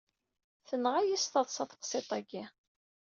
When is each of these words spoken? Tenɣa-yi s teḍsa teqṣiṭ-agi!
Tenɣa-yi 0.67 1.17
s 1.23 1.25
teḍsa 1.27 1.63
teqṣiṭ-agi! 1.69 2.43